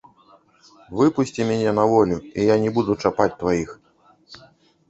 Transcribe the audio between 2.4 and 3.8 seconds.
я не буду чапаць тваіх.